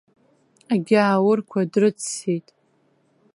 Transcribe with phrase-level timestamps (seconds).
[0.73, 2.47] Агьааурқәа дрыццеит.